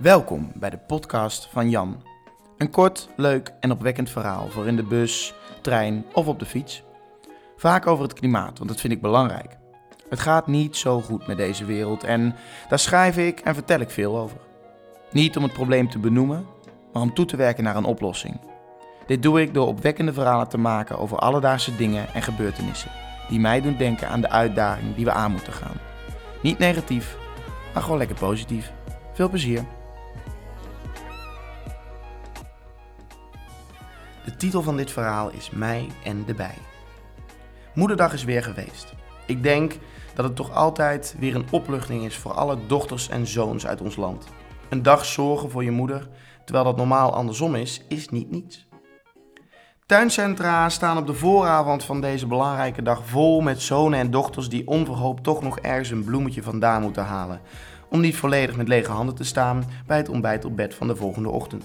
Welkom 0.00 0.52
bij 0.54 0.70
de 0.70 0.78
podcast 0.78 1.48
van 1.50 1.70
Jan. 1.70 2.02
Een 2.58 2.70
kort, 2.70 3.08
leuk 3.16 3.52
en 3.60 3.70
opwekkend 3.70 4.10
verhaal 4.10 4.48
voor 4.48 4.66
in 4.66 4.76
de 4.76 4.82
bus, 4.82 5.34
trein 5.60 6.04
of 6.12 6.26
op 6.26 6.38
de 6.38 6.44
fiets. 6.44 6.82
Vaak 7.56 7.86
over 7.86 8.04
het 8.04 8.12
klimaat, 8.12 8.58
want 8.58 8.70
dat 8.70 8.80
vind 8.80 8.92
ik 8.92 9.00
belangrijk. 9.00 9.56
Het 10.08 10.20
gaat 10.20 10.46
niet 10.46 10.76
zo 10.76 11.00
goed 11.00 11.26
met 11.26 11.36
deze 11.36 11.64
wereld 11.64 12.04
en 12.04 12.34
daar 12.68 12.78
schrijf 12.78 13.16
ik 13.16 13.40
en 13.40 13.54
vertel 13.54 13.80
ik 13.80 13.90
veel 13.90 14.18
over. 14.18 14.36
Niet 15.12 15.36
om 15.36 15.42
het 15.42 15.52
probleem 15.52 15.90
te 15.90 15.98
benoemen, 15.98 16.46
maar 16.92 17.02
om 17.02 17.14
toe 17.14 17.24
te 17.24 17.36
werken 17.36 17.64
naar 17.64 17.76
een 17.76 17.84
oplossing. 17.84 18.40
Dit 19.06 19.22
doe 19.22 19.40
ik 19.40 19.54
door 19.54 19.66
opwekkende 19.66 20.12
verhalen 20.12 20.48
te 20.48 20.58
maken 20.58 20.98
over 20.98 21.18
alledaagse 21.18 21.76
dingen 21.76 22.14
en 22.14 22.22
gebeurtenissen 22.22 22.90
die 23.28 23.40
mij 23.40 23.60
doen 23.60 23.76
denken 23.76 24.08
aan 24.08 24.20
de 24.20 24.30
uitdaging 24.30 24.94
die 24.94 25.04
we 25.04 25.12
aan 25.12 25.32
moeten 25.32 25.52
gaan. 25.52 25.80
Niet 26.42 26.58
negatief, 26.58 27.16
maar 27.74 27.82
gewoon 27.82 27.98
lekker 27.98 28.16
positief. 28.16 28.72
Veel 29.12 29.28
plezier. 29.28 29.64
De 34.24 34.36
titel 34.36 34.62
van 34.62 34.76
dit 34.76 34.90
verhaal 34.90 35.30
is 35.30 35.50
Mij 35.50 35.86
en 36.04 36.24
de 36.24 36.34
Bij. 36.34 36.58
Moederdag 37.74 38.12
is 38.12 38.24
weer 38.24 38.42
geweest. 38.42 38.94
Ik 39.26 39.42
denk 39.42 39.78
dat 40.14 40.24
het 40.24 40.36
toch 40.36 40.54
altijd 40.54 41.14
weer 41.18 41.34
een 41.34 41.46
opluchting 41.50 42.04
is 42.04 42.16
voor 42.16 42.32
alle 42.32 42.58
dochters 42.66 43.08
en 43.08 43.26
zoons 43.26 43.66
uit 43.66 43.80
ons 43.80 43.96
land. 43.96 44.26
Een 44.68 44.82
dag 44.82 45.04
zorgen 45.04 45.50
voor 45.50 45.64
je 45.64 45.70
moeder, 45.70 46.08
terwijl 46.44 46.64
dat 46.64 46.76
normaal 46.76 47.14
andersom 47.14 47.54
is, 47.54 47.84
is 47.88 48.08
niet 48.08 48.30
niets. 48.30 48.68
Tuincentra 49.86 50.68
staan 50.68 50.98
op 50.98 51.06
de 51.06 51.14
vooravond 51.14 51.84
van 51.84 52.00
deze 52.00 52.26
belangrijke 52.26 52.82
dag 52.82 53.06
vol 53.06 53.40
met 53.40 53.60
zonen 53.60 53.98
en 53.98 54.10
dochters 54.10 54.48
die 54.48 54.66
onverhoopt 54.66 55.24
toch 55.24 55.42
nog 55.42 55.58
ergens 55.58 55.90
een 55.90 56.04
bloemetje 56.04 56.42
vandaan 56.42 56.82
moeten 56.82 57.04
halen. 57.04 57.40
Om 57.88 58.00
niet 58.00 58.16
volledig 58.16 58.56
met 58.56 58.68
lege 58.68 58.90
handen 58.90 59.14
te 59.14 59.24
staan 59.24 59.64
bij 59.86 59.96
het 59.96 60.08
ontbijt 60.08 60.44
op 60.44 60.56
bed 60.56 60.74
van 60.74 60.86
de 60.86 60.96
volgende 60.96 61.28
ochtend. 61.28 61.64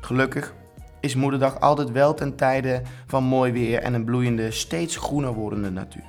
Gelukkig 0.00 0.54
is 1.06 1.14
Moederdag 1.14 1.60
altijd 1.60 1.90
wel 1.90 2.14
ten 2.14 2.36
tijde 2.36 2.82
van 3.06 3.24
mooi 3.24 3.52
weer 3.52 3.78
en 3.78 3.94
een 3.94 4.04
bloeiende, 4.04 4.50
steeds 4.50 4.96
groener 4.96 5.32
wordende 5.32 5.70
natuur. 5.70 6.04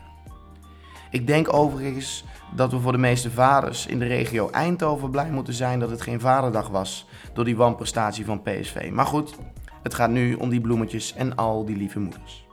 Ik 1.11 1.27
denk 1.27 1.53
overigens 1.53 2.23
dat 2.55 2.71
we 2.71 2.79
voor 2.79 2.91
de 2.91 2.97
meeste 2.97 3.31
vaders 3.31 3.85
in 3.85 3.99
de 3.99 4.05
regio 4.05 4.49
Eindhoven 4.49 5.09
blij 5.09 5.29
moeten 5.29 5.53
zijn 5.53 5.79
dat 5.79 5.89
het 5.89 6.01
geen 6.01 6.19
Vaderdag 6.19 6.67
was 6.67 7.07
door 7.33 7.45
die 7.45 7.55
wanprestatie 7.55 8.25
van 8.25 8.41
PSV. 8.41 8.89
Maar 8.93 9.05
goed, 9.05 9.35
het 9.83 9.93
gaat 9.93 10.09
nu 10.09 10.33
om 10.33 10.49
die 10.49 10.61
bloemetjes 10.61 11.13
en 11.13 11.35
al 11.35 11.65
die 11.65 11.77
lieve 11.77 11.99
moeders. 11.99 12.47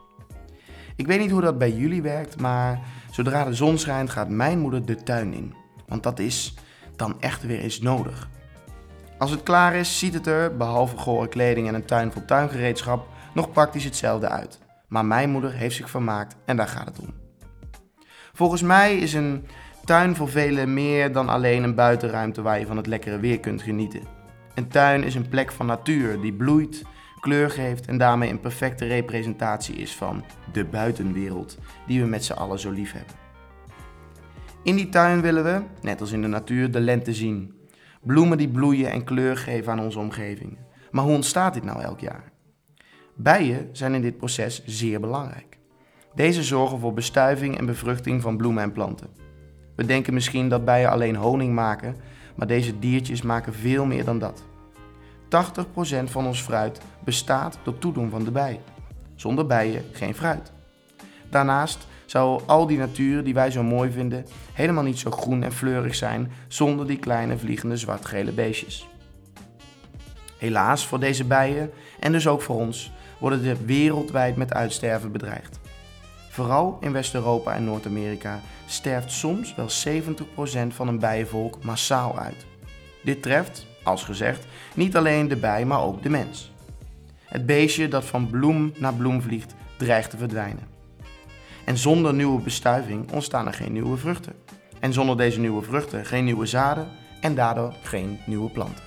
Ik 0.95 1.07
weet 1.07 1.19
niet 1.19 1.31
hoe 1.31 1.41
dat 1.41 1.57
bij 1.57 1.71
jullie 1.71 2.01
werkt, 2.01 2.39
maar 2.39 2.79
zodra 3.11 3.43
de 3.43 3.53
zon 3.53 3.77
schijnt 3.77 4.09
gaat 4.09 4.29
mijn 4.29 4.59
moeder 4.59 4.85
de 4.85 4.95
tuin 4.95 5.33
in. 5.33 5.53
Want 5.87 6.03
dat 6.03 6.19
is 6.19 6.53
dan 6.95 7.21
echt 7.21 7.43
weer 7.43 7.59
eens 7.59 7.79
nodig. 7.79 8.29
Als 9.17 9.31
het 9.31 9.43
klaar 9.43 9.75
is, 9.75 9.99
ziet 9.99 10.13
het 10.13 10.27
er, 10.27 10.57
behalve 10.57 10.97
gore 10.97 11.27
kleding 11.27 11.67
en 11.67 11.73
een 11.73 11.85
tuin 11.85 12.11
vol 12.11 12.25
tuingereedschap, 12.25 13.07
nog 13.33 13.51
praktisch 13.51 13.83
hetzelfde 13.83 14.29
uit. 14.29 14.59
Maar 14.87 15.05
mijn 15.05 15.29
moeder 15.29 15.53
heeft 15.53 15.75
zich 15.75 15.89
vermaakt 15.89 16.35
en 16.45 16.57
daar 16.57 16.67
gaat 16.67 16.85
het 16.85 16.99
om. 16.99 17.13
Volgens 18.33 18.61
mij 18.61 18.97
is 18.97 19.13
een 19.13 19.47
tuin 19.85 20.15
voor 20.15 20.29
velen 20.29 20.73
meer 20.73 21.11
dan 21.11 21.29
alleen 21.29 21.63
een 21.63 21.75
buitenruimte 21.75 22.41
waar 22.41 22.59
je 22.59 22.65
van 22.65 22.77
het 22.77 22.87
lekkere 22.87 23.19
weer 23.19 23.39
kunt 23.39 23.61
genieten. 23.61 24.01
Een 24.55 24.67
tuin 24.67 25.03
is 25.03 25.15
een 25.15 25.29
plek 25.29 25.51
van 25.51 25.65
natuur 25.65 26.21
die 26.21 26.33
bloeit, 26.33 26.83
kleur 27.19 27.49
geeft 27.49 27.85
en 27.85 27.97
daarmee 27.97 28.29
een 28.29 28.39
perfecte 28.39 28.85
representatie 28.85 29.75
is 29.75 29.95
van 29.95 30.23
de 30.51 30.65
buitenwereld 30.65 31.57
die 31.87 32.01
we 32.01 32.07
met 32.07 32.25
z'n 32.25 32.33
allen 32.33 32.59
zo 32.59 32.71
lief 32.71 32.91
hebben. 32.91 33.15
In 34.63 34.75
die 34.75 34.89
tuin 34.89 35.21
willen 35.21 35.43
we, 35.43 35.61
net 35.81 36.01
als 36.01 36.11
in 36.11 36.21
de 36.21 36.27
natuur, 36.27 36.71
de 36.71 36.79
lente 36.79 37.13
zien. 37.13 37.53
Bloemen 38.05 38.37
die 38.37 38.49
bloeien 38.49 38.91
en 38.91 39.03
kleur 39.03 39.37
geven 39.37 39.71
aan 39.71 39.79
onze 39.79 39.99
omgeving. 39.99 40.57
Maar 40.91 41.03
hoe 41.03 41.13
ontstaat 41.13 41.53
dit 41.53 41.63
nou 41.63 41.81
elk 41.81 41.99
jaar? 41.99 42.31
Bijen 43.15 43.69
zijn 43.71 43.93
in 43.93 44.01
dit 44.01 44.17
proces 44.17 44.65
zeer 44.65 44.99
belangrijk. 44.99 45.57
Deze 46.15 46.43
zorgen 46.43 46.79
voor 46.79 46.93
bestuiving 46.93 47.57
en 47.57 47.65
bevruchting 47.65 48.21
van 48.21 48.37
bloemen 48.37 48.63
en 48.63 48.71
planten. 48.71 49.07
We 49.75 49.85
denken 49.85 50.13
misschien 50.13 50.49
dat 50.49 50.65
bijen 50.65 50.89
alleen 50.89 51.15
honing 51.15 51.53
maken, 51.53 51.95
maar 52.35 52.47
deze 52.47 52.79
diertjes 52.79 53.21
maken 53.21 53.53
veel 53.53 53.85
meer 53.85 54.05
dan 54.05 54.19
dat. 54.19 54.43
80% 55.23 56.03
van 56.03 56.25
ons 56.25 56.41
fruit 56.41 56.81
bestaat 57.03 57.59
door 57.63 57.77
toedoen 57.77 58.09
van 58.09 58.23
de 58.23 58.31
bij. 58.31 58.59
Zonder 59.15 59.45
bijen 59.45 59.83
geen 59.91 60.15
fruit. 60.15 60.51
Daarnaast 61.29 61.87
zou 62.05 62.41
al 62.45 62.67
die 62.67 62.77
natuur 62.77 63.23
die 63.23 63.33
wij 63.33 63.51
zo 63.51 63.63
mooi 63.63 63.91
vinden 63.91 64.25
helemaal 64.53 64.83
niet 64.83 64.99
zo 64.99 65.11
groen 65.11 65.43
en 65.43 65.51
fleurig 65.51 65.95
zijn 65.95 66.31
zonder 66.47 66.87
die 66.87 66.99
kleine 66.99 67.37
vliegende 67.37 67.77
zwart-gele 67.77 68.31
beestjes. 68.31 68.87
Helaas 70.37 70.87
voor 70.87 70.99
deze 70.99 71.23
bijen 71.23 71.71
en 71.99 72.11
dus 72.11 72.27
ook 72.27 72.41
voor 72.41 72.55
ons 72.55 72.91
worden 73.17 73.43
ze 73.43 73.65
wereldwijd 73.65 74.35
met 74.35 74.53
uitsterven 74.53 75.11
bedreigd. 75.11 75.59
Vooral 76.29 76.77
in 76.81 76.91
West-Europa 76.91 77.53
en 77.53 77.63
Noord-Amerika 77.63 78.39
sterft 78.65 79.11
soms 79.11 79.55
wel 79.55 79.67
70% 79.69 80.67
van 80.67 80.87
een 80.87 80.99
bijenvolk 80.99 81.63
massaal 81.63 82.19
uit. 82.19 82.45
Dit 83.03 83.21
treft, 83.21 83.65
als 83.83 84.03
gezegd, 84.03 84.45
niet 84.73 84.97
alleen 84.97 85.27
de 85.27 85.35
bij, 85.35 85.65
maar 85.65 85.81
ook 85.81 86.03
de 86.03 86.09
mens. 86.09 86.51
Het 87.25 87.45
beestje 87.45 87.87
dat 87.87 88.05
van 88.05 88.29
bloem 88.29 88.73
naar 88.77 88.93
bloem 88.93 89.21
vliegt, 89.21 89.55
dreigt 89.77 90.09
te 90.09 90.17
verdwijnen. 90.17 90.74
En 91.65 91.77
zonder 91.77 92.13
nieuwe 92.13 92.41
bestuiving 92.41 93.11
ontstaan 93.11 93.47
er 93.47 93.53
geen 93.53 93.73
nieuwe 93.73 93.97
vruchten. 93.97 94.33
En 94.79 94.93
zonder 94.93 95.17
deze 95.17 95.39
nieuwe 95.39 95.61
vruchten 95.61 96.05
geen 96.05 96.23
nieuwe 96.23 96.45
zaden 96.45 96.87
en 97.21 97.35
daardoor 97.35 97.73
geen 97.81 98.19
nieuwe 98.25 98.49
planten. 98.49 98.83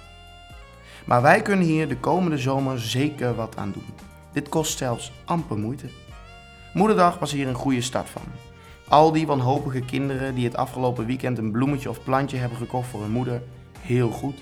Maar 1.05 1.23
wij 1.23 1.43
kunnen 1.43 1.67
hier 1.67 1.89
de 1.89 1.97
komende 1.97 2.39
zomer 2.39 2.81
zeker 2.81 3.35
wat 3.35 3.57
aan 3.57 3.73
doen. 3.73 3.87
Dit 4.33 4.49
kost 4.49 4.79
zelfs 4.79 5.13
amper 5.25 5.59
moeite. 5.59 5.87
Moederdag 6.75 7.19
was 7.19 7.33
hier 7.33 7.49
een 7.49 7.55
goede 7.55 7.81
start 7.81 8.09
van. 8.09 8.23
Al 8.89 9.13
die 9.13 9.27
wanhopige 9.27 9.81
kinderen 9.81 10.35
die 10.35 10.45
het 10.45 10.57
afgelopen 10.57 11.07
weekend 11.07 11.39
een 11.39 11.51
bloemetje 11.51 11.89
of 11.89 12.05
plantje 12.05 12.37
hebben 12.37 12.59
gekocht 12.59 12.89
voor 12.89 13.01
hun 13.01 13.11
moeder, 13.11 13.43
heel 13.81 14.11
goed. 14.11 14.39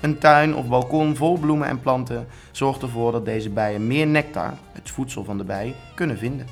Een 0.00 0.18
tuin 0.18 0.54
of 0.54 0.68
balkon 0.68 1.16
vol 1.16 1.38
bloemen 1.38 1.68
en 1.68 1.80
planten 1.80 2.26
zorgt 2.50 2.82
ervoor 2.82 3.12
dat 3.12 3.24
deze 3.24 3.50
bijen 3.50 3.86
meer 3.86 4.06
nectar, 4.06 4.54
het 4.72 4.90
voedsel 4.90 5.24
van 5.24 5.38
de 5.38 5.44
bij, 5.44 5.74
kunnen 5.94 6.18
vinden. 6.18 6.46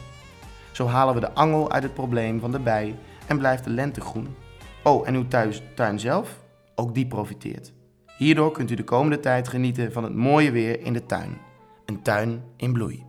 Zo 0.78 0.86
halen 0.86 1.14
we 1.14 1.20
de 1.20 1.32
angel 1.32 1.70
uit 1.70 1.82
het 1.82 1.94
probleem 1.94 2.40
van 2.40 2.50
de 2.50 2.58
bij 2.58 2.94
en 3.26 3.38
blijft 3.38 3.64
de 3.64 3.70
lente 3.70 4.00
groen. 4.00 4.36
Oh, 4.84 5.08
en 5.08 5.14
uw 5.14 5.28
thuis, 5.28 5.62
tuin 5.74 5.98
zelf? 6.00 6.40
Ook 6.74 6.94
die 6.94 7.06
profiteert. 7.06 7.72
Hierdoor 8.16 8.52
kunt 8.52 8.70
u 8.70 8.74
de 8.74 8.84
komende 8.84 9.20
tijd 9.20 9.48
genieten 9.48 9.92
van 9.92 10.04
het 10.04 10.14
mooie 10.14 10.50
weer 10.50 10.80
in 10.80 10.92
de 10.92 11.06
tuin. 11.06 11.38
Een 11.86 12.02
tuin 12.02 12.42
in 12.56 12.72
bloei. 12.72 13.04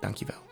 Dankjewel. 0.00 0.49